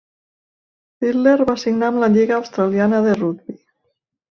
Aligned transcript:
Fittler 1.05 1.35
va 1.51 1.57
signar 1.65 1.91
amb 1.95 2.03
la 2.05 2.11
lliga 2.15 2.37
australiana 2.41 3.05
de 3.11 3.17
rugbi. 3.23 3.59